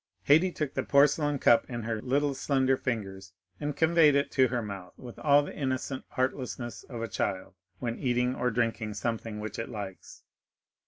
Haydée 0.27 0.55
took 0.55 0.73
the 0.73 0.81
porcelain 0.81 1.37
cup 1.37 1.69
in 1.69 1.83
her 1.83 2.01
little 2.01 2.33
slender 2.33 2.75
fingers 2.75 3.33
and 3.59 3.75
conveyed 3.77 4.15
it 4.15 4.31
to 4.31 4.47
her 4.47 4.63
mouth 4.63 4.93
with 4.97 5.19
all 5.19 5.43
the 5.43 5.55
innocent 5.55 6.05
artlessness 6.17 6.81
of 6.85 7.03
a 7.03 7.07
child 7.07 7.53
when 7.77 7.99
eating 7.99 8.33
or 8.33 8.49
drinking 8.49 8.95
something 8.95 9.39
which 9.39 9.59
it 9.59 9.69
likes. 9.69 10.23